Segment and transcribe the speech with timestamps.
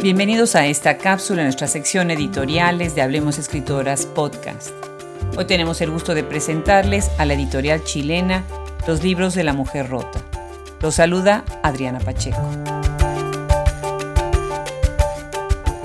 [0.00, 4.70] Bienvenidos a esta cápsula nuestra sección editoriales de Hablemos Escritoras Podcast.
[5.36, 8.44] Hoy tenemos el gusto de presentarles a la editorial chilena
[8.86, 10.20] Los libros de la mujer rota.
[10.80, 12.38] Los saluda Adriana Pacheco.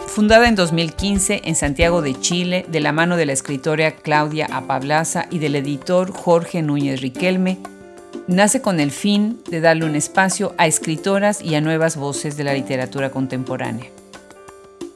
[0.05, 5.25] Fundada en 2015 en Santiago de Chile de la mano de la escritora Claudia Apablaza
[5.31, 7.58] y del editor Jorge Núñez Riquelme,
[8.27, 12.44] nace con el fin de darle un espacio a escritoras y a nuevas voces de
[12.44, 13.88] la literatura contemporánea.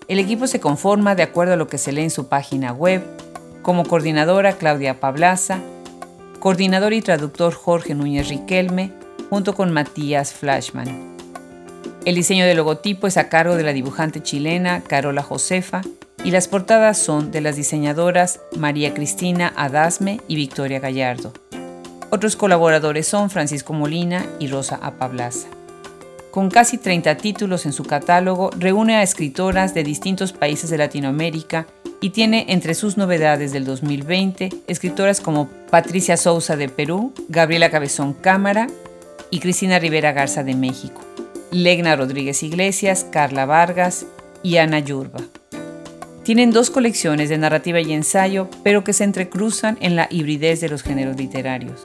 [0.07, 3.03] El equipo se conforma de acuerdo a lo que se lee en su página web,
[3.61, 5.59] como coordinadora Claudia Pablaza,
[6.39, 8.93] coordinador y traductor Jorge Núñez Riquelme,
[9.29, 11.17] junto con Matías Flashman.
[12.05, 15.81] El diseño del logotipo es a cargo de la dibujante chilena Carola Josefa
[16.23, 21.34] y las portadas son de las diseñadoras María Cristina Adasme y Victoria Gallardo.
[22.10, 25.49] Otros colaboradores son Francisco Molina y Rosa Apablaza.
[26.38, 31.66] Con casi 30 títulos en su catálogo, reúne a escritoras de distintos países de Latinoamérica
[31.99, 38.13] y tiene entre sus novedades del 2020 escritoras como Patricia Sousa de Perú, Gabriela Cabezón
[38.13, 38.68] Cámara
[39.32, 41.02] y Cristina Rivera Garza de México,
[41.49, 44.05] Legna Rodríguez Iglesias, Carla Vargas
[44.44, 45.22] y Ana Yurba.
[46.22, 50.70] Tienen dos colecciones de narrativa y ensayo, pero que se entrecruzan en la hibridez de
[50.70, 51.82] los géneros literarios.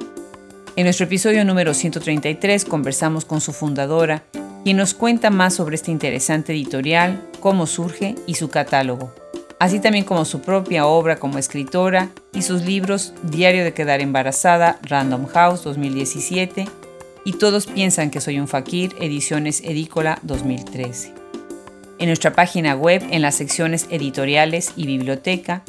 [0.77, 4.25] En nuestro episodio número 133 conversamos con su fundadora,
[4.65, 9.13] quien nos cuenta más sobre este interesante editorial, cómo surge y su catálogo,
[9.59, 14.79] así también como su propia obra como escritora y sus libros Diario de quedar embarazada,
[14.83, 16.67] Random House 2017
[17.25, 21.15] y Todos piensan que soy un fakir, ediciones Edícola 2013.
[21.99, 25.63] En nuestra página web, en las secciones editoriales y biblioteca,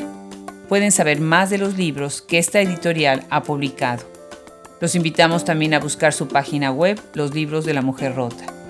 [0.68, 4.04] pueden saber más de los libros que esta editorial ha publicado.
[4.80, 8.63] Los invitamos también a buscar su página web, Los Libros de la Mujer Rota.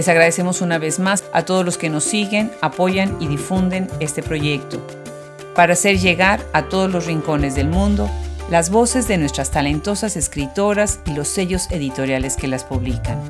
[0.00, 4.22] Les agradecemos una vez más a todos los que nos siguen, apoyan y difunden este
[4.22, 4.80] proyecto
[5.54, 8.10] para hacer llegar a todos los rincones del mundo
[8.48, 13.20] las voces de nuestras talentosas escritoras y los sellos editoriales que las publican.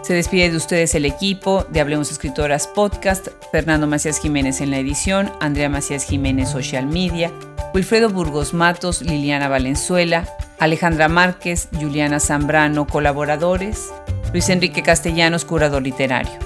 [0.00, 4.78] Se despide de ustedes el equipo de Hablemos Escritoras Podcast, Fernando Macías Jiménez en la
[4.78, 7.30] edición, Andrea Macías Jiménez Social Media,
[7.74, 10.26] Wilfredo Burgos Matos, Liliana Valenzuela,
[10.58, 13.90] Alejandra Márquez, Juliana Zambrano, colaboradores,
[14.32, 16.38] Luis Enrique Castellanos, curador literario.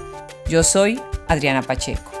[0.47, 2.20] Yo soy Adriana Pacheco.